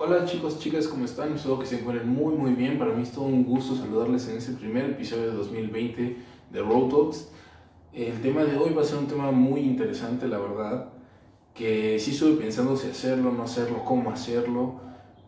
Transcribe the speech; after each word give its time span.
Hola 0.00 0.24
chicos, 0.24 0.60
chicas, 0.60 0.86
¿cómo 0.86 1.06
están? 1.06 1.32
Espero 1.34 1.58
que 1.58 1.66
se 1.66 1.80
encuentren 1.80 2.08
muy 2.08 2.32
muy 2.36 2.52
bien. 2.52 2.78
Para 2.78 2.92
mí 2.92 3.02
es 3.02 3.10
todo 3.10 3.24
un 3.24 3.44
gusto 3.44 3.74
saludarles 3.74 4.28
en 4.28 4.36
este 4.36 4.52
primer 4.52 4.84
episodio 4.90 5.32
de 5.32 5.32
2020 5.32 6.16
de 6.52 6.62
Road 6.62 6.88
Talks. 6.88 7.32
El 7.92 8.22
tema 8.22 8.44
de 8.44 8.56
hoy 8.56 8.72
va 8.72 8.82
a 8.82 8.84
ser 8.84 8.98
un 8.98 9.08
tema 9.08 9.32
muy 9.32 9.58
interesante, 9.58 10.28
la 10.28 10.38
verdad, 10.38 10.92
que 11.52 11.98
sí 11.98 12.12
estuve 12.12 12.40
pensando 12.40 12.76
si 12.76 12.88
hacerlo, 12.88 13.32
no 13.32 13.42
hacerlo, 13.42 13.84
cómo 13.84 14.12
hacerlo. 14.12 14.80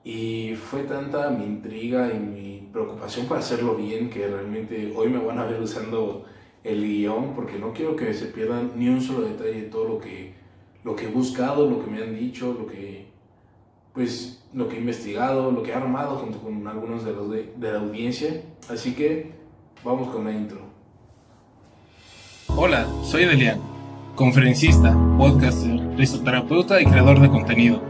Y 0.05 0.55
fue 0.55 0.85
tanta 0.85 1.31
mi 1.31 1.47
intriga 1.47 2.15
y 2.15 2.21
mi 2.21 2.69
preocupación 2.73 3.27
para 3.27 3.41
hacerlo 3.41 3.75
bien 3.75 4.09
que 4.09 4.29
realmente 4.29 4.93
hoy 4.95 5.09
me 5.09 5.19
van 5.19 5.41
a 5.41 5.47
ver 5.47 5.61
usando 5.61 6.27
el 6.63 6.81
guion 6.81 7.35
porque 7.35 7.59
no 7.59 7.73
quiero 7.73 7.97
que 7.97 8.15
se 8.15 8.27
pierdan 8.27 8.71
ni 8.77 8.89
un 8.89 9.01
solo 9.01 9.23
detalle 9.23 9.63
de 9.63 9.69
todo 9.69 9.89
lo 9.89 9.99
que, 9.99 10.33
lo 10.85 10.95
que 10.95 11.07
he 11.07 11.11
buscado, 11.11 11.69
lo 11.69 11.85
que 11.85 11.91
me 11.91 12.01
han 12.01 12.17
dicho, 12.17 12.57
lo 12.57 12.69
que 12.69 13.10
pues 14.01 14.39
lo 14.55 14.67
que 14.67 14.77
he 14.77 14.79
investigado, 14.79 15.51
lo 15.51 15.63
que 15.63 15.73
he 15.73 15.75
armado 15.75 16.17
junto 16.17 16.39
con 16.39 16.67
algunos 16.67 17.05
de 17.05 17.13
los 17.13 17.31
de, 17.31 17.53
la 17.61 17.81
audiencia. 17.81 18.41
Así 18.71 18.95
que 18.95 19.33
vamos 19.85 20.09
con 20.09 20.25
la 20.25 20.33
intro. 20.33 20.59
Hola, 22.47 22.87
soy 23.05 23.27
Delian, 23.27 23.61
conferencista, 24.15 24.97
podcaster, 25.19 25.79
risoterapeuta 25.99 26.81
y 26.81 26.87
creador 26.87 27.21
de 27.21 27.29
contenido. 27.29 27.83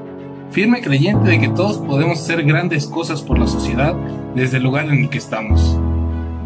Firme 0.51 0.83
creyente 0.83 1.31
de 1.31 1.39
que 1.39 1.49
todos 1.49 1.79
podemos 1.79 2.19
hacer 2.19 2.43
grandes 2.43 2.89
cosas 2.89 3.23
por 3.23 3.39
la 3.39 3.47
sociedad 3.47 3.95
desde 4.35 4.57
el 4.57 4.65
lugar 4.65 4.87
en 4.87 5.05
el 5.05 5.11
que 5.11 5.19
estamos. 5.19 5.79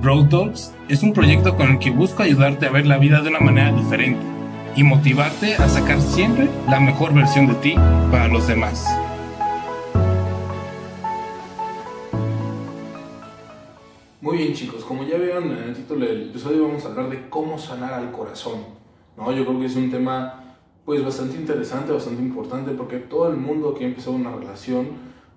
Broad 0.02 0.28
Talks 0.28 0.74
es 0.90 1.02
un 1.02 1.14
proyecto 1.14 1.56
con 1.56 1.70
el 1.70 1.78
que 1.78 1.90
busco 1.90 2.22
ayudarte 2.22 2.66
a 2.66 2.70
ver 2.70 2.84
la 2.84 2.98
vida 2.98 3.22
de 3.22 3.30
una 3.30 3.40
manera 3.40 3.72
diferente 3.72 4.20
y 4.76 4.82
motivarte 4.82 5.54
a 5.54 5.66
sacar 5.70 6.02
siempre 6.02 6.50
la 6.68 6.80
mejor 6.80 7.14
versión 7.14 7.46
de 7.46 7.54
ti 7.54 7.74
para 8.10 8.28
los 8.28 8.46
demás. 8.46 8.84
Muy 14.34 14.42
bien 14.42 14.54
chicos, 14.54 14.84
como 14.84 15.04
ya 15.04 15.16
vieron 15.16 15.44
en 15.44 15.62
el 15.62 15.74
título 15.74 16.04
del 16.04 16.30
episodio 16.30 16.66
vamos 16.66 16.84
a 16.84 16.88
hablar 16.88 17.08
de 17.08 17.28
cómo 17.30 17.56
sanar 17.56 17.94
al 17.94 18.10
corazón. 18.10 18.64
¿no? 19.16 19.30
Yo 19.30 19.46
creo 19.46 19.60
que 19.60 19.66
es 19.66 19.76
un 19.76 19.92
tema 19.92 20.56
pues 20.84 21.04
bastante 21.04 21.36
interesante, 21.36 21.92
bastante 21.92 22.20
importante 22.20 22.72
porque 22.72 22.96
todo 22.96 23.30
el 23.30 23.36
mundo 23.36 23.72
que 23.74 23.84
ha 23.84 23.86
empezado 23.86 24.16
una 24.16 24.34
relación 24.34 24.88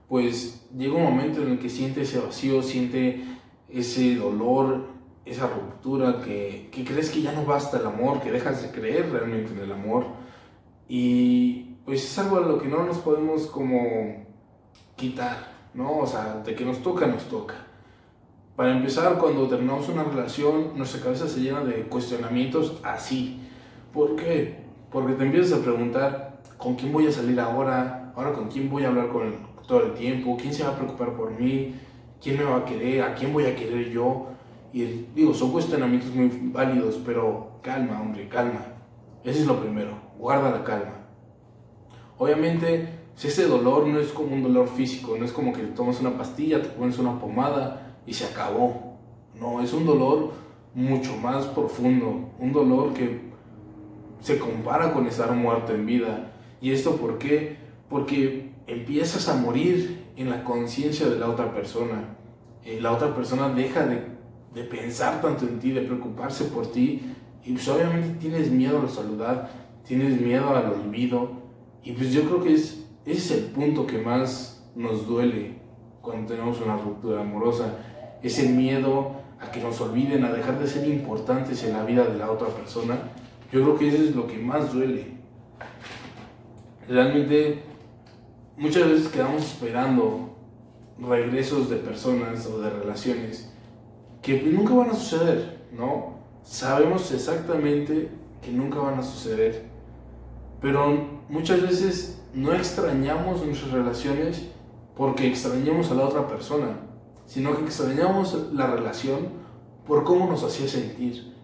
pues 0.10 0.68
llega 0.76 0.96
un 0.96 1.04
momento 1.04 1.44
en 1.44 1.50
el 1.50 1.60
que 1.60 1.70
siente 1.70 2.02
ese 2.02 2.18
vacío, 2.18 2.64
siente 2.64 3.24
ese 3.70 4.16
dolor, 4.16 4.88
esa 5.26 5.46
ruptura, 5.46 6.20
que, 6.24 6.70
que 6.72 6.84
crees 6.84 7.12
que 7.12 7.22
ya 7.22 7.34
no 7.34 7.46
basta 7.46 7.78
el 7.78 7.86
amor, 7.86 8.20
que 8.20 8.32
dejas 8.32 8.64
de 8.64 8.72
creer 8.72 9.12
realmente 9.12 9.52
en 9.52 9.60
el 9.60 9.74
amor 9.74 10.08
y 10.90 11.76
pues 11.86 12.04
es 12.04 12.18
algo 12.18 12.38
a 12.38 12.40
lo 12.40 12.60
que 12.60 12.68
no 12.68 12.84
nos 12.84 12.98
podemos 12.98 13.46
como 13.46 14.26
quitar, 14.96 15.52
¿no? 15.76 16.00
O 16.00 16.08
sea, 16.08 16.42
de 16.44 16.56
que 16.56 16.66
nos 16.66 16.82
toca, 16.82 17.06
nos 17.06 17.26
toca. 17.26 17.67
Para 18.58 18.72
empezar, 18.76 19.20
cuando 19.20 19.48
terminamos 19.48 19.88
una 19.88 20.04
relación, 20.04 20.76
nuestra 20.76 21.00
cabeza 21.00 21.28
se 21.28 21.42
llena 21.42 21.64
de 21.64 21.84
cuestionamientos 21.84 22.80
así. 22.84 23.40
¿Por 23.94 24.16
qué? 24.16 24.64
Porque 24.92 25.14
te 25.14 25.26
empiezas 25.26 25.60
a 25.60 25.62
preguntar, 25.62 26.42
¿con 26.58 26.74
quién 26.74 26.92
voy 26.92 27.06
a 27.06 27.12
salir 27.12 27.40
ahora? 27.40 28.12
¿Ahora 28.16 28.34
con 28.34 28.48
quién 28.48 28.68
voy 28.68 28.84
a 28.84 28.88
hablar 28.88 29.10
con 29.10 29.32
todo 29.68 29.84
el 29.84 29.94
tiempo? 29.94 30.36
¿Quién 30.42 30.56
se 30.56 30.64
va 30.64 30.70
a 30.70 30.76
preocupar 30.76 31.16
por 31.16 31.40
mí? 31.40 31.76
¿Quién 32.20 32.40
me 32.40 32.46
va 32.46 32.58
a 32.58 32.66
querer? 32.66 33.04
¿A 33.04 33.14
quién 33.14 33.32
voy 33.32 33.46
a 33.46 33.56
querer 33.56 33.92
yo? 33.92 34.30
Y 34.74 34.86
digo, 35.14 35.36
son 35.36 35.52
cuestionamientos 35.52 36.10
muy 36.16 36.28
válidos, 36.52 37.00
pero 37.06 37.60
calma, 37.62 38.02
hombre, 38.02 38.28
calma. 38.28 38.66
Ese 39.24 39.42
es 39.42 39.46
lo 39.46 39.62
primero, 39.62 39.92
guarda 40.18 40.50
la 40.50 40.64
calma. 40.64 40.96
Obviamente, 42.18 42.90
si 43.14 43.28
ese 43.28 43.46
dolor 43.46 43.86
no 43.86 44.00
es 44.00 44.08
como 44.08 44.34
un 44.34 44.42
dolor 44.42 44.68
físico, 44.68 45.16
no 45.16 45.26
es 45.26 45.32
como 45.32 45.54
que 45.54 45.62
tomas 45.62 46.02
una 46.02 46.18
pastilla, 46.18 46.60
te 46.60 46.70
pones 46.70 46.98
una 46.98 47.20
pomada, 47.20 47.87
y 48.08 48.14
se 48.14 48.26
acabó. 48.26 48.98
No, 49.40 49.62
es 49.62 49.74
un 49.74 49.86
dolor 49.86 50.32
mucho 50.74 51.16
más 51.18 51.46
profundo, 51.46 52.32
un 52.40 52.54
dolor 52.54 52.94
que 52.94 53.28
se 54.22 54.40
compara 54.40 54.94
con 54.94 55.06
estar 55.06 55.32
muerto 55.34 55.76
en 55.76 55.86
vida. 55.86 56.32
¿Y 56.60 56.72
esto 56.72 56.96
por 56.96 57.20
qué? 57.20 57.58
Porque 57.90 58.50
empiezas 58.66 59.28
a 59.30 59.36
morir 59.36 60.06
en 60.16 60.30
la 60.30 60.44
conciencia 60.44 61.08
de 61.08 61.20
la 61.20 61.30
otra 61.30 61.54
persona. 61.54 62.16
Eh, 62.64 62.80
la 62.82 62.92
otra 62.92 63.14
persona 63.14 63.50
deja 63.50 63.86
de, 63.86 64.02
de, 64.56 64.64
pensar 64.64 65.22
tanto 65.22 65.46
en 65.46 65.60
ti, 65.60 65.72
de 65.72 65.82
preocuparse 65.82 66.46
por 66.46 66.72
ti, 66.72 67.14
y 67.46 67.52
pues 67.54 67.68
obviamente 67.70 68.20
tienes 68.20 68.50
miedo 68.50 68.80
a 68.80 68.84
la 68.84 68.90
soledad, 68.90 69.50
tienes 69.86 70.20
miedo 70.20 70.50
al 70.50 70.74
olvido, 70.74 71.32
y 71.84 71.94
pues 71.94 72.12
yo 72.12 72.24
creo 72.24 72.44
que 72.44 72.54
es, 72.54 72.86
ese 73.06 73.18
es 73.18 73.32
el 73.32 73.44
punto 73.52 73.86
que 73.86 74.00
más 74.00 74.68
nos 74.76 75.08
duele 75.08 75.56
cuando 76.02 76.34
tenemos 76.34 76.60
una 76.62 76.76
ruptura 76.78 77.22
amorosa 77.22 77.78
ese 78.28 78.50
miedo 78.50 79.18
a 79.40 79.52
que 79.52 79.62
nos 79.62 79.80
olviden, 79.82 80.24
a 80.24 80.32
dejar 80.32 80.60
de 80.60 80.68
ser 80.68 80.88
importantes 80.88 81.64
en 81.64 81.74
la 81.74 81.84
vida 81.84 82.06
de 82.06 82.18
la 82.18 82.32
otra 82.32 82.48
persona, 82.48 82.98
yo 83.52 83.62
creo 83.62 83.78
que 83.78 83.88
eso 83.88 84.04
es 84.04 84.16
lo 84.16 84.28
que 84.28 84.38
más 84.38 84.74
duele. 84.74 85.18
Realmente 86.88 87.64
muchas 88.58 88.90
veces 88.90 89.08
quedamos 89.10 89.44
esperando 89.44 90.36
regresos 91.00 91.70
de 91.70 91.78
personas 91.78 92.46
o 92.48 92.60
de 92.60 92.70
relaciones 92.70 93.52
que 94.22 94.42
nunca 94.42 94.74
van 94.74 94.90
a 94.90 94.94
suceder, 94.94 95.68
¿no? 95.72 96.18
Sabemos 96.44 97.12
exactamente 97.12 98.10
que 98.42 98.52
nunca 98.52 98.80
van 98.80 99.00
a 99.00 99.04
suceder, 99.04 99.66
pero 100.62 101.22
muchas 101.30 101.62
veces 101.62 102.22
no 102.34 102.54
extrañamos 102.54 103.46
nuestras 103.46 103.72
relaciones 103.72 104.48
porque 104.96 105.28
extrañamos 105.28 105.92
a 105.92 105.96
la 105.96 106.06
otra 106.06 106.28
persona 106.28 106.87
sino 107.28 107.56
que 107.56 107.66
extrañamos 107.66 108.52
la 108.54 108.68
relación 108.68 109.28
por 109.86 110.04
cómo 110.04 110.26
nos 110.26 110.44
hacía 110.44 110.68
sentir, 110.68 111.36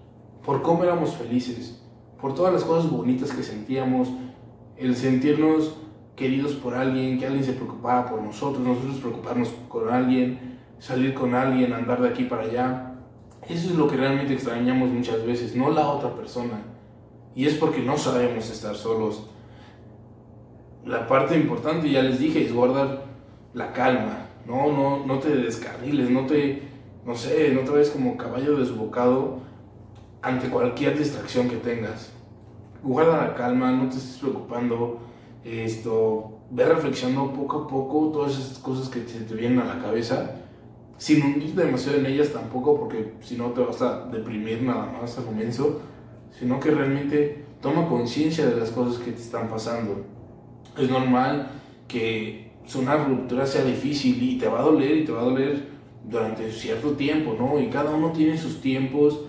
por 0.43 0.63
cómo 0.63 0.83
éramos 0.83 1.11
felices, 1.11 1.79
por 2.19 2.33
todas 2.33 2.53
las 2.53 2.63
cosas 2.63 2.89
bonitas 2.89 3.31
que 3.31 3.43
sentíamos, 3.43 4.09
el 4.77 4.95
sentirnos 4.95 5.75
queridos 6.15 6.53
por 6.53 6.73
alguien, 6.73 7.19
que 7.19 7.25
alguien 7.25 7.43
se 7.43 7.53
preocupara 7.53 8.09
por 8.09 8.21
nosotros, 8.21 8.65
nosotros 8.65 8.97
preocuparnos 8.97 9.49
con 9.67 9.89
alguien, 9.89 10.57
salir 10.79 11.13
con 11.13 11.35
alguien, 11.35 11.73
andar 11.73 12.01
de 12.01 12.09
aquí 12.09 12.23
para 12.23 12.43
allá. 12.43 12.95
Eso 13.47 13.69
es 13.69 13.75
lo 13.75 13.87
que 13.87 13.97
realmente 13.97 14.33
extrañamos 14.33 14.89
muchas 14.89 15.25
veces, 15.25 15.55
no 15.55 15.69
la 15.69 15.87
otra 15.87 16.15
persona. 16.15 16.61
Y 17.35 17.45
es 17.45 17.55
porque 17.55 17.81
no 17.81 17.97
sabemos 17.97 18.49
estar 18.49 18.75
solos. 18.75 19.29
La 20.85 21.07
parte 21.07 21.35
importante, 21.35 21.89
ya 21.89 22.01
les 22.01 22.19
dije, 22.19 22.45
es 22.45 22.53
guardar 22.53 23.05
la 23.53 23.73
calma, 23.73 24.22
no, 24.45 24.71
no, 24.71 25.05
no 25.05 25.19
te 25.19 25.35
descarriles, 25.35 26.09
no 26.09 26.25
te, 26.25 26.61
no 27.05 27.15
sé, 27.15 27.51
no 27.53 27.61
te 27.61 27.71
vayas 27.71 27.89
como 27.89 28.17
caballo 28.17 28.57
desbocado 28.57 29.39
ante 30.21 30.49
cualquier 30.49 30.97
distracción 30.97 31.49
que 31.49 31.57
tengas. 31.57 32.11
Guarda 32.81 33.27
la 33.27 33.35
calma, 33.35 33.71
no 33.71 33.89
te 33.89 33.97
estés 33.97 34.17
preocupando, 34.17 34.99
esto, 35.43 36.39
ve 36.51 36.65
reflexionando 36.65 37.33
poco 37.33 37.59
a 37.59 37.67
poco 37.67 38.09
todas 38.11 38.37
esas 38.37 38.59
cosas 38.59 38.89
que 38.89 39.01
te 39.01 39.35
vienen 39.35 39.59
a 39.59 39.65
la 39.65 39.81
cabeza, 39.81 40.35
sin 40.97 41.23
hundirte 41.23 41.65
demasiado 41.65 41.97
en 41.97 42.05
ellas 42.05 42.31
tampoco, 42.31 42.79
porque 42.79 43.13
si 43.21 43.35
no 43.35 43.51
te 43.51 43.61
vas 43.61 43.81
a 43.81 44.05
deprimir 44.05 44.61
nada 44.61 44.85
más 44.85 45.17
al 45.17 45.25
comienzo, 45.25 45.81
sino 46.31 46.59
que 46.59 46.71
realmente 46.71 47.45
toma 47.61 47.87
conciencia 47.87 48.45
de 48.45 48.55
las 48.55 48.71
cosas 48.71 49.01
que 49.01 49.11
te 49.11 49.21
están 49.21 49.49
pasando. 49.49 50.05
Es 50.77 50.89
normal 50.89 51.49
que 51.87 52.52
una 52.75 52.95
ruptura 52.95 53.45
sea 53.45 53.63
difícil 53.63 54.21
y 54.21 54.37
te 54.37 54.47
va 54.47 54.59
a 54.59 54.63
doler 54.63 54.97
y 54.97 55.05
te 55.05 55.11
va 55.11 55.21
a 55.21 55.25
doler 55.25 55.67
durante 56.09 56.51
cierto 56.51 56.91
tiempo, 56.91 57.35
¿no? 57.37 57.59
Y 57.59 57.67
cada 57.67 57.91
uno 57.91 58.11
tiene 58.11 58.37
sus 58.37 58.61
tiempos 58.61 59.21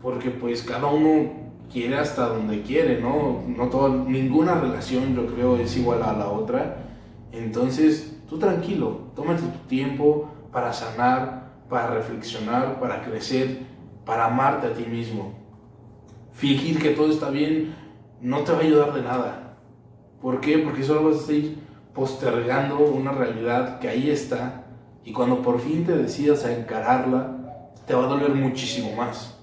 porque 0.00 0.30
pues 0.30 0.62
cada 0.62 0.86
uno 0.88 1.30
quiere 1.70 1.96
hasta 1.96 2.28
donde 2.28 2.62
quiere, 2.62 3.00
¿no? 3.00 3.42
No 3.46 3.68
todo, 3.68 3.88
ninguna 4.04 4.54
relación 4.54 5.14
yo 5.14 5.26
creo 5.26 5.56
es 5.56 5.76
igual 5.76 6.02
a 6.02 6.12
la 6.12 6.28
otra. 6.28 6.84
Entonces, 7.30 8.20
tú 8.28 8.38
tranquilo, 8.38 9.08
tómate 9.14 9.42
tu 9.42 9.68
tiempo 9.68 10.28
para 10.52 10.72
sanar, 10.72 11.52
para 11.68 11.94
reflexionar, 11.94 12.80
para 12.80 13.02
crecer, 13.02 13.60
para 14.04 14.26
amarte 14.26 14.66
a 14.66 14.74
ti 14.74 14.84
mismo. 14.84 15.32
Fingir 16.32 16.78
que 16.78 16.90
todo 16.90 17.10
está 17.10 17.30
bien 17.30 17.74
no 18.20 18.40
te 18.40 18.52
va 18.52 18.58
a 18.58 18.62
ayudar 18.62 18.92
de 18.92 19.02
nada. 19.02 19.56
¿Por 20.20 20.40
qué? 20.40 20.58
Porque 20.58 20.82
solo 20.82 21.10
vas 21.10 21.28
a 21.28 21.32
ir 21.32 21.58
postergando 21.94 22.78
una 22.78 23.12
realidad 23.12 23.78
que 23.78 23.88
ahí 23.88 24.10
está 24.10 24.64
y 25.04 25.12
cuando 25.12 25.42
por 25.42 25.60
fin 25.60 25.84
te 25.84 25.96
decidas 25.96 26.44
a 26.44 26.56
encararla, 26.56 27.70
te 27.86 27.94
va 27.94 28.04
a 28.04 28.08
doler 28.08 28.30
muchísimo 28.30 28.94
más. 28.94 29.36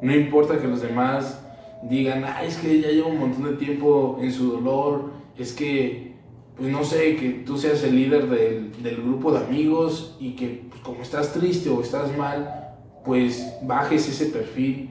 No 0.00 0.14
importa 0.14 0.58
que 0.58 0.68
los 0.68 0.82
demás 0.82 1.40
digan, 1.82 2.24
ah, 2.24 2.44
es 2.44 2.56
que 2.58 2.80
ya 2.80 2.88
lleva 2.88 3.08
un 3.08 3.18
montón 3.18 3.44
de 3.44 3.56
tiempo 3.56 4.18
en 4.20 4.32
su 4.32 4.52
dolor, 4.52 5.12
es 5.36 5.52
que, 5.52 6.14
pues 6.56 6.70
no 6.70 6.84
sé, 6.84 7.16
que 7.16 7.30
tú 7.44 7.58
seas 7.58 7.82
el 7.82 7.96
líder 7.96 8.28
del, 8.28 8.82
del 8.82 8.96
grupo 8.96 9.32
de 9.32 9.44
amigos 9.44 10.16
y 10.20 10.32
que 10.32 10.64
pues, 10.68 10.80
como 10.82 11.02
estás 11.02 11.32
triste 11.32 11.68
o 11.70 11.80
estás 11.80 12.16
mal, 12.16 12.76
pues 13.04 13.54
bajes 13.62 14.08
ese 14.08 14.26
perfil. 14.26 14.90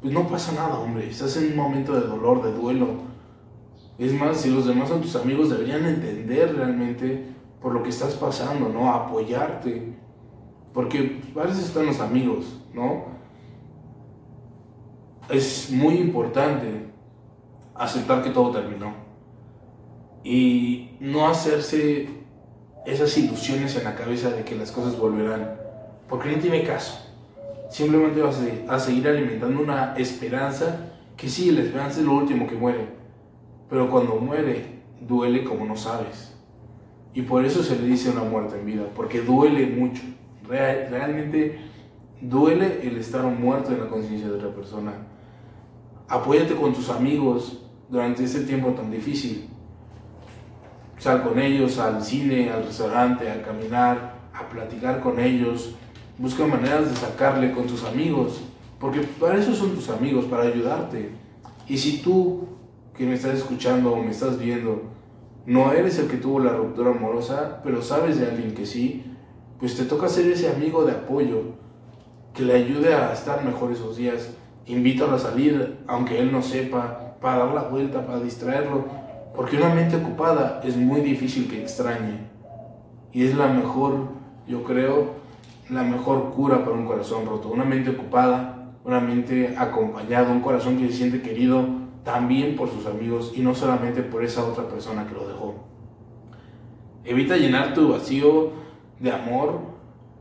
Pues 0.00 0.12
no 0.12 0.28
pasa 0.28 0.52
nada, 0.52 0.78
hombre, 0.78 1.08
estás 1.08 1.36
en 1.38 1.50
un 1.50 1.56
momento 1.56 1.92
de 1.94 2.06
dolor, 2.06 2.42
de 2.44 2.52
duelo, 2.52 3.07
es 3.98 4.12
más, 4.12 4.40
si 4.40 4.50
los 4.50 4.64
demás 4.64 4.88
son 4.88 5.02
tus 5.02 5.16
amigos, 5.16 5.50
deberían 5.50 5.84
entender 5.84 6.54
realmente 6.54 7.24
por 7.60 7.74
lo 7.74 7.82
que 7.82 7.88
estás 7.88 8.14
pasando, 8.14 8.68
¿no? 8.68 8.92
apoyarte. 8.92 9.92
Porque 10.72 11.20
a 11.34 11.42
veces 11.42 11.64
están 11.64 11.86
los 11.86 11.98
amigos, 11.98 12.60
¿no? 12.72 13.06
Es 15.28 15.70
muy 15.70 15.96
importante 15.96 16.86
aceptar 17.74 18.22
que 18.22 18.30
todo 18.30 18.52
terminó. 18.52 18.94
Y 20.22 20.90
no 21.00 21.26
hacerse 21.26 22.08
esas 22.86 23.18
ilusiones 23.18 23.76
en 23.76 23.84
la 23.84 23.96
cabeza 23.96 24.30
de 24.30 24.44
que 24.44 24.54
las 24.54 24.70
cosas 24.70 24.96
volverán. 24.96 25.56
Porque 26.08 26.30
no 26.30 26.38
tiene 26.38 26.62
caso. 26.62 27.04
Simplemente 27.68 28.22
vas 28.22 28.40
a 28.68 28.78
seguir 28.78 29.08
alimentando 29.08 29.60
una 29.60 29.94
esperanza 29.96 30.92
que 31.16 31.28
sí, 31.28 31.50
la 31.50 31.62
esperanza 31.62 31.98
es 31.98 32.06
lo 32.06 32.14
último 32.14 32.46
que 32.46 32.54
muere. 32.54 32.97
Pero 33.68 33.90
cuando 33.90 34.16
muere, 34.16 34.82
duele 35.00 35.44
como 35.44 35.64
no 35.64 35.76
sabes. 35.76 36.34
Y 37.14 37.22
por 37.22 37.44
eso 37.44 37.62
se 37.62 37.78
le 37.78 37.86
dice 37.86 38.10
una 38.10 38.22
muerte 38.22 38.58
en 38.58 38.66
vida, 38.66 38.84
porque 38.94 39.20
duele 39.20 39.66
mucho. 39.66 40.02
realmente 40.46 41.58
duele 42.20 42.80
el 42.82 42.96
estar 42.96 43.24
muerto 43.24 43.72
en 43.72 43.80
la 43.80 43.88
conciencia 43.88 44.28
de 44.28 44.34
otra 44.34 44.50
persona. 44.50 44.92
Apóyate 46.08 46.54
con 46.54 46.72
tus 46.72 46.88
amigos 46.88 47.62
durante 47.88 48.24
este 48.24 48.40
tiempo 48.40 48.70
tan 48.70 48.90
difícil. 48.90 49.48
Sal 50.98 51.22
con 51.22 51.38
ellos 51.38 51.78
al 51.78 52.02
cine, 52.02 52.50
al 52.50 52.64
restaurante, 52.64 53.30
a 53.30 53.42
caminar, 53.42 54.14
a 54.34 54.48
platicar 54.48 55.00
con 55.00 55.20
ellos. 55.20 55.74
Busca 56.18 56.46
maneras 56.46 56.90
de 56.90 56.96
sacarle 56.96 57.52
con 57.52 57.66
tus 57.66 57.84
amigos, 57.84 58.40
porque 58.80 59.00
para 59.00 59.38
eso 59.38 59.54
son 59.54 59.74
tus 59.74 59.88
amigos, 59.88 60.24
para 60.24 60.44
ayudarte. 60.44 61.10
Y 61.68 61.78
si 61.78 61.98
tú 61.98 62.57
que 62.98 63.06
me 63.06 63.14
estás 63.14 63.34
escuchando 63.34 63.92
o 63.92 64.02
me 64.02 64.10
estás 64.10 64.40
viendo, 64.40 64.82
no 65.46 65.72
eres 65.72 66.00
el 66.00 66.08
que 66.08 66.16
tuvo 66.16 66.40
la 66.40 66.52
ruptura 66.52 66.90
amorosa, 66.90 67.60
pero 67.62 67.80
sabes 67.80 68.18
de 68.18 68.26
alguien 68.26 68.54
que 68.54 68.66
sí, 68.66 69.04
pues 69.60 69.76
te 69.76 69.84
toca 69.84 70.08
ser 70.08 70.26
ese 70.26 70.48
amigo 70.50 70.84
de 70.84 70.92
apoyo 70.92 71.42
que 72.34 72.42
le 72.42 72.54
ayude 72.54 72.92
a 72.94 73.12
estar 73.12 73.44
mejor 73.44 73.70
esos 73.70 73.96
días. 73.96 74.34
Invítalo 74.66 75.14
a 75.14 75.18
salir, 75.18 75.78
aunque 75.86 76.18
él 76.18 76.32
no 76.32 76.42
sepa, 76.42 77.14
para 77.20 77.38
dar 77.38 77.54
la 77.54 77.62
vuelta, 77.62 78.04
para 78.04 78.18
distraerlo, 78.18 78.84
porque 79.34 79.56
una 79.56 79.72
mente 79.72 79.96
ocupada 79.96 80.60
es 80.64 80.76
muy 80.76 81.00
difícil 81.00 81.48
que 81.48 81.62
extrañe. 81.62 82.18
Y 83.12 83.24
es 83.24 83.36
la 83.36 83.46
mejor, 83.46 84.08
yo 84.48 84.64
creo, 84.64 85.12
la 85.70 85.84
mejor 85.84 86.32
cura 86.34 86.64
para 86.64 86.76
un 86.76 86.84
corazón 86.84 87.26
roto. 87.26 87.48
Una 87.48 87.64
mente 87.64 87.90
ocupada, 87.90 88.72
una 88.84 89.00
mente 89.00 89.54
acompañada, 89.56 90.32
un 90.32 90.40
corazón 90.40 90.78
que 90.78 90.88
se 90.88 90.94
siente 90.94 91.22
querido, 91.22 91.77
también 92.08 92.56
por 92.56 92.70
sus 92.70 92.86
amigos 92.86 93.34
y 93.36 93.40
no 93.40 93.54
solamente 93.54 94.02
por 94.02 94.24
esa 94.24 94.42
otra 94.42 94.66
persona 94.66 95.06
que 95.06 95.12
lo 95.12 95.28
dejó. 95.28 95.56
Evita 97.04 97.36
llenar 97.36 97.74
tu 97.74 97.90
vacío 97.90 98.52
de 98.98 99.12
amor 99.12 99.60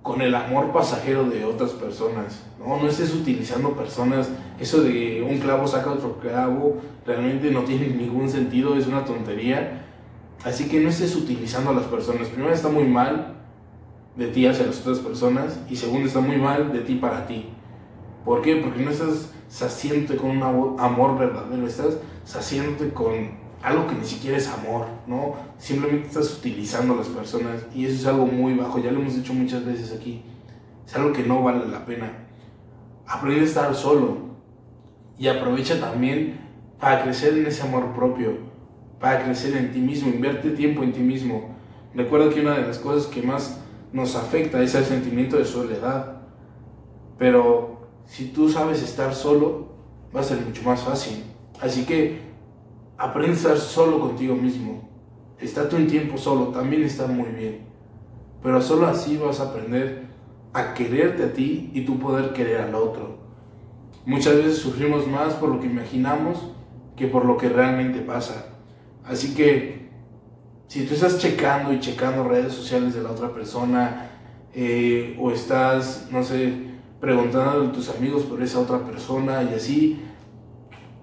con 0.01 0.21
el 0.21 0.35
amor 0.35 0.73
pasajero 0.73 1.23
de 1.23 1.45
otras 1.45 1.71
personas. 1.71 2.43
No, 2.59 2.75
no 2.75 2.89
estés 2.89 3.13
utilizando 3.13 3.71
personas. 3.71 4.29
Eso 4.59 4.83
de 4.83 5.21
un 5.21 5.37
clavo 5.37 5.65
saca 5.65 5.93
otro 5.93 6.17
clavo 6.19 6.75
realmente 7.05 7.51
no 7.51 7.61
tiene 7.61 7.87
ningún 7.87 8.27
sentido, 8.27 8.75
es 8.75 8.85
una 8.85 9.05
tontería. 9.05 9.85
Así 10.43 10.67
que 10.67 10.81
no 10.81 10.89
estés 10.89 11.15
utilizando 11.15 11.69
a 11.69 11.73
las 11.73 11.85
personas. 11.85 12.27
Primero 12.27 12.53
está 12.53 12.67
muy 12.67 12.83
mal 12.83 13.37
de 14.17 14.27
ti 14.27 14.45
hacia 14.45 14.65
las 14.65 14.81
otras 14.81 14.99
personas 14.99 15.57
y 15.69 15.77
segundo 15.77 16.05
está 16.05 16.19
muy 16.19 16.35
mal 16.35 16.73
de 16.73 16.79
ti 16.79 16.95
para 16.95 17.25
ti. 17.25 17.45
¿Por 18.25 18.41
qué? 18.41 18.57
Porque 18.57 18.83
no 18.83 18.91
estás 18.91 19.31
saciéndote 19.47 20.17
con 20.17 20.31
un 20.31 20.43
amor 20.79 21.17
verdadero, 21.17 21.65
estás 21.65 21.97
saciéndote 22.23 22.93
con 22.93 23.47
algo 23.63 23.87
que 23.87 23.95
ni 23.95 24.05
siquiera 24.05 24.37
es 24.37 24.47
amor, 24.47 24.85
¿no? 25.07 25.35
Simplemente 25.57 26.07
estás 26.07 26.37
utilizando 26.37 26.93
a 26.93 26.97
las 26.97 27.07
personas 27.07 27.65
y 27.73 27.85
eso 27.85 27.95
es 27.95 28.05
algo 28.05 28.25
muy 28.25 28.53
bajo, 28.53 28.79
ya 28.79 28.91
lo 28.91 28.99
hemos 28.99 29.15
dicho 29.15 29.33
muchas 29.33 29.65
veces 29.65 29.93
aquí, 29.97 30.23
es 30.85 30.95
algo 30.95 31.11
que 31.11 31.23
no 31.23 31.41
vale 31.43 31.67
la 31.67 31.85
pena. 31.85 32.11
Aprende 33.07 33.41
a 33.41 33.45
estar 33.45 33.73
solo 33.73 34.17
y 35.17 35.27
aprovecha 35.27 35.79
también 35.79 36.39
para 36.79 37.03
crecer 37.03 37.37
en 37.37 37.47
ese 37.47 37.63
amor 37.63 37.93
propio, 37.93 38.33
para 38.99 39.23
crecer 39.23 39.55
en 39.57 39.71
ti 39.71 39.79
mismo, 39.79 40.09
invierte 40.09 40.51
tiempo 40.51 40.83
en 40.83 40.93
ti 40.93 40.99
mismo. 40.99 41.55
Recuerda 41.95 42.29
que 42.29 42.41
una 42.41 42.55
de 42.55 42.67
las 42.67 42.77
cosas 42.79 43.07
que 43.07 43.21
más 43.21 43.59
nos 43.91 44.15
afecta 44.15 44.61
es 44.61 44.75
el 44.75 44.85
sentimiento 44.85 45.37
de 45.37 45.45
soledad, 45.45 46.21
pero 47.17 47.76
si 48.07 48.29
tú 48.29 48.49
sabes 48.49 48.81
estar 48.81 49.13
solo, 49.13 49.67
va 50.15 50.21
a 50.21 50.23
ser 50.23 50.39
mucho 50.39 50.63
más 50.63 50.81
fácil. 50.81 51.23
Así 51.61 51.85
que 51.85 52.19
aprende 52.97 53.33
a 53.33 53.35
estar 53.35 53.57
solo 53.57 53.99
contigo 53.99 54.35
mismo. 54.35 54.89
Estate 55.39 55.75
un 55.75 55.87
tiempo 55.87 56.17
solo, 56.17 56.47
también 56.47 56.83
está 56.83 57.05
muy 57.05 57.29
bien. 57.29 57.67
Pero 58.41 58.61
solo 58.61 58.87
así 58.87 59.17
vas 59.17 59.39
a 59.39 59.49
aprender 59.49 60.07
a 60.53 60.73
quererte 60.73 61.23
a 61.23 61.33
ti 61.33 61.69
y 61.73 61.81
tú 61.81 61.99
poder 61.99 62.33
querer 62.33 62.61
al 62.61 62.75
otro. 62.75 63.17
Muchas 64.05 64.37
veces 64.37 64.57
sufrimos 64.57 65.05
más 65.05 65.33
por 65.33 65.49
lo 65.49 65.59
que 65.59 65.67
imaginamos 65.67 66.51
que 66.95 67.07
por 67.07 67.25
lo 67.25 67.37
que 67.37 67.49
realmente 67.49 67.99
pasa. 67.99 68.47
Así 69.03 69.35
que 69.35 69.89
si 70.67 70.85
tú 70.85 70.95
estás 70.95 71.19
checando 71.19 71.73
y 71.73 71.79
checando 71.79 72.23
redes 72.23 72.53
sociales 72.53 72.93
de 72.93 73.03
la 73.03 73.11
otra 73.11 73.33
persona 73.33 74.09
eh, 74.53 75.15
o 75.19 75.31
estás, 75.31 76.07
no 76.11 76.23
sé, 76.23 76.53
preguntando 76.99 77.69
a 77.69 77.71
tus 77.71 77.89
amigos 77.89 78.23
por 78.23 78.41
esa 78.41 78.59
otra 78.59 78.79
persona 78.79 79.43
y 79.43 79.53
así, 79.53 80.01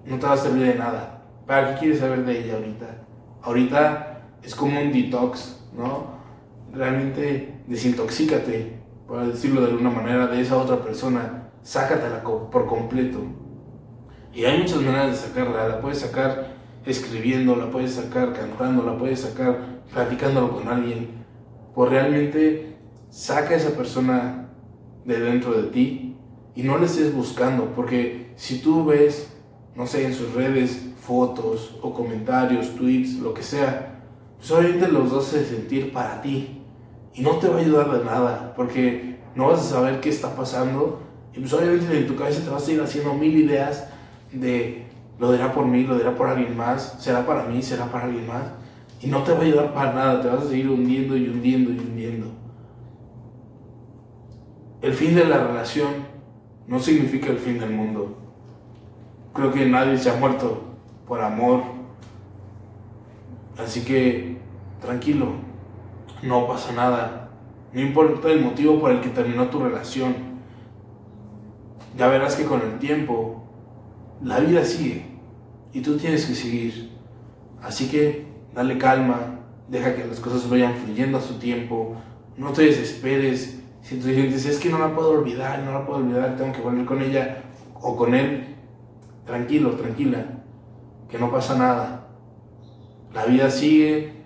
no 0.05 0.19
te 0.19 0.25
va 0.25 0.33
a 0.33 0.37
servir 0.37 0.67
de 0.67 0.75
nada. 0.75 1.23
¿Para 1.45 1.73
qué 1.73 1.79
quieres 1.79 1.99
saber 1.99 2.25
de 2.25 2.43
ella 2.43 2.55
ahorita? 2.55 2.85
Ahorita 3.41 4.21
es 4.43 4.55
como 4.55 4.81
un 4.81 4.91
detox, 4.91 5.61
¿no? 5.75 6.15
Realmente 6.73 7.61
desintoxícate, 7.67 8.79
por 9.07 9.25
decirlo 9.25 9.61
de 9.61 9.67
alguna 9.71 9.91
manera, 9.91 10.27
de 10.27 10.41
esa 10.41 10.57
otra 10.57 10.77
persona. 10.83 11.49
Sácatela 11.61 12.21
por 12.23 12.65
completo. 12.67 13.19
Y 14.33 14.43
hay 14.45 14.59
muchas 14.59 14.81
maneras 14.81 15.11
de 15.11 15.15
sacarla. 15.29 15.67
La 15.67 15.81
puedes 15.81 15.99
sacar 15.99 16.55
escribiendo, 16.85 17.55
la 17.55 17.71
puedes 17.71 17.93
sacar 17.93 18.33
cantando, 18.33 18.83
la 18.83 18.97
puedes 18.97 19.21
sacar 19.21 19.81
platicándolo 19.91 20.51
con 20.51 20.67
alguien. 20.67 21.09
Pues 21.73 21.89
realmente 21.89 22.75
saca 23.09 23.51
a 23.51 23.57
esa 23.57 23.71
persona 23.71 24.44
de 25.05 25.19
dentro 25.19 25.53
de 25.53 25.69
ti 25.69 26.15
y 26.55 26.63
no 26.63 26.77
le 26.77 26.85
estés 26.85 27.13
buscando, 27.13 27.73
porque 27.75 28.33
si 28.35 28.59
tú 28.59 28.85
ves, 28.85 29.31
no 29.75 29.85
sé, 29.85 30.05
en 30.05 30.13
sus 30.13 30.33
redes 30.33 30.89
fotos 30.99 31.77
o 31.81 31.93
comentarios, 31.93 32.75
tweets, 32.75 33.19
lo 33.19 33.33
que 33.33 33.43
sea, 33.43 34.01
pues 34.37 34.51
obviamente 34.51 34.87
los 34.87 35.11
vas 35.11 35.33
a 35.33 35.43
sentir 35.43 35.93
para 35.93 36.21
ti 36.21 36.61
y 37.13 37.21
no 37.21 37.37
te 37.37 37.47
va 37.47 37.57
a 37.57 37.59
ayudar 37.61 37.97
de 37.97 38.03
nada, 38.03 38.53
porque 38.55 39.17
no 39.35 39.47
vas 39.47 39.59
a 39.59 39.75
saber 39.75 39.99
qué 39.99 40.09
está 40.09 40.35
pasando 40.35 41.01
y 41.33 41.39
pues 41.39 41.53
obviamente 41.53 41.97
en 41.97 42.07
tu 42.07 42.15
cabeza 42.15 42.43
te 42.43 42.49
vas 42.49 42.67
a 42.67 42.71
ir 42.71 42.81
haciendo 42.81 43.13
mil 43.13 43.35
ideas 43.35 43.87
de 44.31 44.85
lo 45.19 45.31
dirá 45.31 45.53
por 45.53 45.65
mí, 45.65 45.83
lo 45.83 45.97
dirá 45.97 46.15
por 46.15 46.27
alguien 46.27 46.57
más, 46.57 46.97
será 46.99 47.25
para 47.25 47.43
mí, 47.45 47.61
será 47.61 47.85
para 47.91 48.05
alguien 48.05 48.27
más 48.27 48.43
y 49.01 49.07
no 49.07 49.23
te 49.23 49.31
va 49.33 49.39
a 49.39 49.41
ayudar 49.43 49.73
para 49.73 49.93
nada, 49.93 50.21
te 50.21 50.27
vas 50.27 50.45
a 50.45 50.49
seguir 50.49 50.69
hundiendo 50.69 51.15
y 51.15 51.27
hundiendo 51.27 51.71
y 51.71 51.79
hundiendo. 51.79 52.44
El 54.85 54.93
fin 54.93 55.15
de 55.15 55.25
la 55.25 55.39
relación 55.39 55.87
no 56.67 56.79
significa 56.79 57.31
el 57.31 57.39
fin 57.39 57.57
del 57.57 57.71
mundo. 57.71 58.19
Creo 59.33 59.51
que 59.51 59.65
nadie 59.65 59.97
se 59.97 60.11
ha 60.11 60.15
muerto 60.15 60.61
por 61.07 61.21
amor. 61.21 61.63
Así 63.57 63.83
que 63.83 64.37
tranquilo, 64.79 65.29
no 66.21 66.45
pasa 66.45 66.71
nada. 66.73 67.31
No 67.73 67.81
importa 67.81 68.29
el 68.29 68.45
motivo 68.45 68.79
por 68.79 68.91
el 68.91 69.01
que 69.01 69.09
terminó 69.09 69.49
tu 69.49 69.59
relación. 69.59 70.13
Ya 71.97 72.07
verás 72.07 72.35
que 72.35 72.45
con 72.45 72.61
el 72.61 72.77
tiempo 72.77 73.43
la 74.21 74.39
vida 74.39 74.63
sigue 74.63 75.03
y 75.73 75.81
tú 75.81 75.97
tienes 75.97 76.27
que 76.27 76.35
seguir. 76.35 76.91
Así 77.59 77.89
que 77.89 78.27
dale 78.53 78.77
calma, 78.77 79.39
deja 79.67 79.95
que 79.95 80.05
las 80.05 80.19
cosas 80.19 80.47
vayan 80.47 80.75
fluyendo 80.75 81.17
a 81.17 81.21
su 81.21 81.39
tiempo, 81.39 81.95
no 82.37 82.51
te 82.51 82.65
desesperes, 82.65 83.64
si 83.85 83.97
tú 83.99 84.07
dices, 84.07 84.47
es 84.47 84.57
que 84.57 84.69
no 84.69 84.79
la 84.79 84.95
puedo 84.95 85.11
olvidar, 85.11 85.59
no 85.59 85.71
la 85.71 85.85
puedo 85.85 85.99
olvidar, 85.99 86.35
tengo 86.35 86.51
que 86.51 86.61
volver 86.61 86.85
con 86.85 87.03
ella 87.03 87.43
o 87.79 87.95
con 87.95 88.15
él, 88.15 88.55
tranquilo, 89.27 89.75
tranquila, 89.75 90.25
que 91.07 91.19
no 91.19 91.29
pasa 91.29 91.55
nada. 91.55 92.07
La 93.13 93.25
vida 93.25 93.47
sigue, 93.51 94.23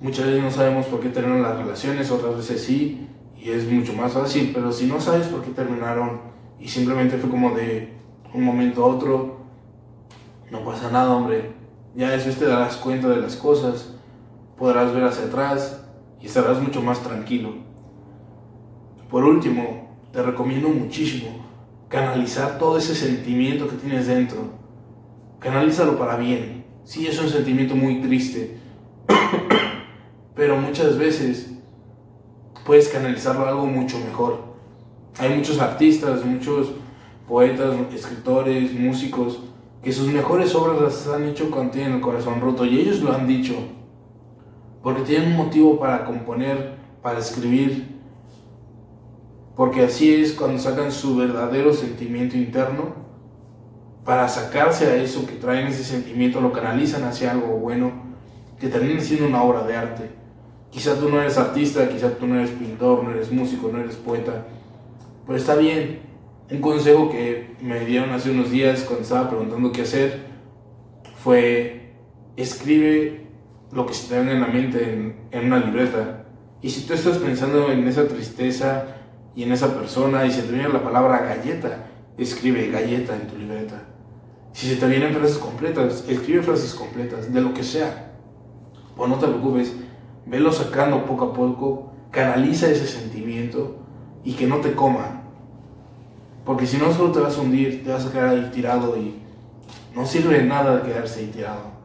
muchas 0.00 0.24
veces 0.24 0.42
no 0.42 0.50
sabemos 0.50 0.86
por 0.86 1.00
qué 1.00 1.10
terminan 1.10 1.42
las 1.42 1.58
relaciones, 1.58 2.10
otras 2.10 2.38
veces 2.38 2.62
sí, 2.64 3.06
y 3.38 3.50
es 3.50 3.70
mucho 3.70 3.92
más 3.92 4.14
fácil, 4.14 4.52
pero 4.54 4.72
si 4.72 4.86
no 4.86 4.98
sabes 4.98 5.26
por 5.26 5.42
qué 5.42 5.50
terminaron 5.50 6.22
y 6.58 6.66
simplemente 6.66 7.18
fue 7.18 7.28
como 7.28 7.50
de 7.50 7.92
un 8.32 8.44
momento 8.44 8.82
a 8.82 8.88
otro, 8.88 9.40
no 10.50 10.64
pasa 10.64 10.90
nada, 10.90 11.14
hombre. 11.14 11.52
Ya 11.94 12.12
después 12.12 12.38
te 12.38 12.46
darás 12.46 12.76
cuenta 12.76 13.08
de 13.08 13.18
las 13.18 13.36
cosas, 13.36 13.94
podrás 14.56 14.94
ver 14.94 15.04
hacia 15.04 15.26
atrás 15.26 15.84
y 16.18 16.24
estarás 16.24 16.62
mucho 16.62 16.80
más 16.80 17.00
tranquilo. 17.00 17.65
Por 19.10 19.24
último, 19.24 19.96
te 20.12 20.22
recomiendo 20.22 20.68
muchísimo 20.68 21.28
canalizar 21.88 22.58
todo 22.58 22.78
ese 22.78 22.94
sentimiento 22.94 23.68
que 23.68 23.76
tienes 23.76 24.06
dentro. 24.06 24.38
Canalízalo 25.38 25.96
para 25.98 26.16
bien. 26.16 26.64
Sí, 26.84 27.06
es 27.06 27.20
un 27.20 27.28
sentimiento 27.28 27.74
muy 27.74 28.00
triste, 28.00 28.58
pero 30.34 30.56
muchas 30.56 30.96
veces 30.96 31.52
puedes 32.64 32.88
canalizarlo 32.88 33.44
a 33.44 33.50
algo 33.50 33.66
mucho 33.66 33.98
mejor. 33.98 34.54
Hay 35.18 35.34
muchos 35.34 35.60
artistas, 35.60 36.24
muchos 36.24 36.72
poetas, 37.26 37.74
escritores, 37.92 38.72
músicos, 38.72 39.40
que 39.82 39.92
sus 39.92 40.08
mejores 40.08 40.54
obras 40.54 40.80
las 40.80 41.06
han 41.08 41.24
hecho 41.24 41.50
cuando 41.50 41.72
tienen 41.72 41.94
el 41.94 42.00
corazón 42.00 42.40
roto 42.40 42.64
y 42.64 42.80
ellos 42.80 43.00
lo 43.00 43.12
han 43.12 43.26
dicho, 43.26 43.54
porque 44.82 45.02
tienen 45.02 45.30
un 45.30 45.36
motivo 45.36 45.78
para 45.78 46.04
componer, 46.04 46.76
para 47.02 47.18
escribir, 47.18 47.95
porque 49.56 49.84
así 49.84 50.14
es 50.14 50.32
cuando 50.32 50.58
sacan 50.58 50.92
su 50.92 51.16
verdadero 51.16 51.72
sentimiento 51.72 52.36
interno, 52.36 53.06
para 54.04 54.28
sacarse 54.28 54.86
a 54.86 54.96
eso 54.96 55.26
que 55.26 55.32
traen 55.32 55.66
ese 55.66 55.82
sentimiento, 55.82 56.40
lo 56.40 56.52
canalizan 56.52 57.02
hacia 57.04 57.32
algo 57.32 57.58
bueno, 57.58 57.90
que 58.60 58.68
termina 58.68 59.00
siendo 59.00 59.26
una 59.26 59.42
obra 59.42 59.64
de 59.64 59.76
arte. 59.76 60.10
Quizá 60.70 60.94
tú 60.94 61.08
no 61.08 61.20
eres 61.20 61.38
artista, 61.38 61.88
quizá 61.88 62.10
tú 62.10 62.26
no 62.26 62.36
eres 62.36 62.50
pintor, 62.50 63.02
no 63.02 63.10
eres 63.10 63.32
músico, 63.32 63.70
no 63.72 63.80
eres 63.80 63.96
poeta, 63.96 64.46
pero 65.26 65.38
está 65.38 65.56
bien. 65.56 66.00
Un 66.48 66.60
consejo 66.60 67.10
que 67.10 67.56
me 67.60 67.84
dieron 67.84 68.10
hace 68.10 68.30
unos 68.30 68.50
días 68.50 68.82
cuando 68.82 69.02
estaba 69.02 69.28
preguntando 69.28 69.72
qué 69.72 69.82
hacer 69.82 70.26
fue 71.18 71.94
escribe 72.36 73.26
lo 73.72 73.84
que 73.86 73.94
se 73.94 74.08
te 74.08 74.20
en 74.20 74.40
la 74.40 74.46
mente 74.46 74.92
en, 74.92 75.16
en 75.32 75.46
una 75.46 75.58
libreta. 75.58 76.26
Y 76.62 76.70
si 76.70 76.86
tú 76.86 76.94
estás 76.94 77.18
pensando 77.18 77.72
en 77.72 77.88
esa 77.88 78.06
tristeza 78.06 78.95
y 79.36 79.42
en 79.42 79.52
esa 79.52 79.74
persona 79.74 80.24
y 80.24 80.30
se 80.30 80.42
te 80.42 80.52
viene 80.52 80.70
la 80.70 80.82
palabra 80.82 81.18
galleta, 81.18 81.86
escribe 82.16 82.70
galleta 82.70 83.14
en 83.14 83.28
tu 83.28 83.36
libreta. 83.36 83.82
Si 84.52 84.66
se 84.66 84.76
te 84.76 84.88
vienen 84.88 85.14
frases 85.14 85.36
completas, 85.36 86.06
escribe 86.08 86.42
frases 86.42 86.74
completas, 86.74 87.32
de 87.32 87.42
lo 87.42 87.52
que 87.52 87.62
sea. 87.62 88.14
O 88.96 89.06
no 89.06 89.16
te 89.16 89.26
preocupes, 89.26 89.74
velo 90.24 90.50
sacando 90.50 91.04
poco 91.04 91.26
a 91.26 91.32
poco, 91.34 91.92
canaliza 92.10 92.70
ese 92.70 92.86
sentimiento 92.86 93.76
y 94.24 94.32
que 94.32 94.46
no 94.46 94.56
te 94.56 94.72
coma. 94.72 95.24
Porque 96.46 96.66
si 96.66 96.78
no, 96.78 96.90
solo 96.94 97.12
te 97.12 97.20
vas 97.20 97.36
a 97.36 97.42
hundir, 97.42 97.84
te 97.84 97.92
vas 97.92 98.06
a 98.06 98.12
quedar 98.12 98.30
ahí 98.30 98.50
tirado 98.54 98.96
y 98.96 99.16
no 99.94 100.06
sirve 100.06 100.38
de 100.38 100.44
nada 100.44 100.82
quedarse 100.82 101.20
ahí 101.20 101.26
tirado. 101.26 101.76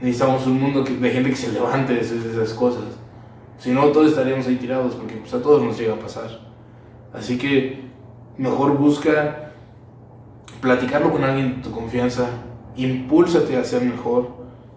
Necesitamos 0.00 0.46
un 0.46 0.60
mundo 0.60 0.82
de 0.82 1.10
gente 1.10 1.28
que 1.28 1.36
se 1.36 1.52
levante 1.52 1.92
de 1.92 2.00
esas 2.00 2.54
cosas. 2.54 2.84
Si 3.58 3.70
no, 3.70 3.86
todos 3.88 4.08
estaríamos 4.08 4.46
ahí 4.46 4.56
tirados 4.56 4.94
porque 4.94 5.16
pues, 5.16 5.34
a 5.34 5.42
todos 5.42 5.62
nos 5.62 5.78
llega 5.78 5.94
a 5.94 5.98
pasar. 5.98 6.43
Así 7.14 7.38
que 7.38 7.80
mejor 8.36 8.76
busca 8.76 9.52
platicarlo 10.60 11.12
con 11.12 11.22
alguien 11.24 11.56
de 11.56 11.62
tu 11.62 11.70
confianza, 11.70 12.28
impúlsate 12.76 13.56
a 13.56 13.64
ser 13.64 13.82
mejor 13.82 14.28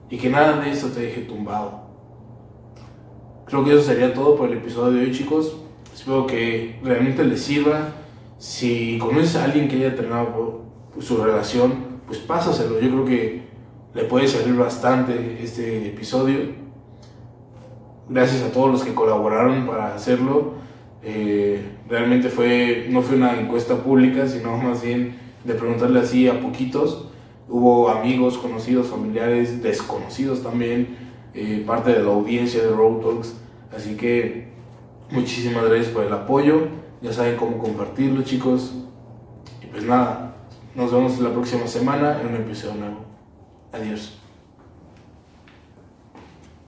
y 0.10 0.18
que 0.18 0.30
nada 0.30 0.62
de 0.62 0.72
eso 0.72 0.90
te 0.90 1.02
deje 1.02 1.22
tumbado. 1.22 1.88
Creo 3.46 3.64
que 3.64 3.74
eso 3.74 3.82
sería 3.82 4.14
todo 4.14 4.36
por 4.36 4.50
el 4.50 4.58
episodio 4.58 4.98
de 4.98 5.06
hoy, 5.06 5.12
chicos. 5.12 5.58
Espero 5.94 6.28
que 6.28 6.80
realmente 6.84 7.24
les 7.24 7.42
sirva. 7.42 7.94
Si 8.38 8.98
conoces 9.00 9.36
a 9.38 9.46
alguien 9.46 9.68
que 9.68 9.78
haya 9.78 9.96
terminado 9.96 10.66
su 11.00 11.18
relación, 11.18 12.02
pues 12.06 12.20
pásaselo. 12.20 12.80
Yo 12.80 12.90
creo 12.90 13.06
que 13.06 13.48
le 13.94 14.04
puede 14.04 14.28
servir 14.28 14.56
bastante 14.56 15.42
este 15.42 15.88
episodio. 15.88 16.40
Gracias 18.10 18.44
a 18.44 18.52
todos 18.52 18.72
los 18.72 18.84
que 18.84 18.94
colaboraron 18.94 19.66
para 19.66 19.96
hacerlo. 19.96 20.67
Eh, 21.10 21.62
realmente 21.88 22.28
fue, 22.28 22.88
no 22.90 23.02
fue 23.02 23.16
una 23.16 23.40
encuesta 23.40 23.82
pública, 23.82 24.28
sino 24.28 24.58
más 24.58 24.84
bien 24.84 25.16
de 25.46 25.54
preguntarle 25.54 26.02
así 26.02 26.28
a 26.28 26.42
poquitos. 26.42 27.08
Hubo 27.48 27.88
amigos, 27.88 28.38
conocidos, 28.38 28.88
familiares, 28.88 29.64
desconocidos 29.64 30.44
también, 30.44 30.98
eh, 31.34 31.64
parte 31.66 31.94
de 31.94 32.04
la 32.04 32.12
audiencia 32.12 32.62
de 32.62 32.72
Road 32.72 33.00
Talks. 33.00 33.36
Así 33.74 33.96
que 33.96 34.50
muchísimas 35.10 35.64
gracias 35.64 35.94
por 35.94 36.04
el 36.04 36.12
apoyo. 36.12 36.68
Ya 37.02 37.14
saben 37.14 37.38
cómo 37.38 37.58
compartirlo, 37.58 38.24
chicos. 38.24 38.74
Y 39.64 39.68
pues 39.68 39.84
nada, 39.84 40.36
nos 40.76 40.92
vemos 40.92 41.18
la 41.20 41.32
próxima 41.32 41.68
semana 41.68 42.20
en 42.20 42.28
un 42.28 42.36
episodio 42.36 42.76
nuevo. 42.76 43.06
Adiós. 43.72 44.27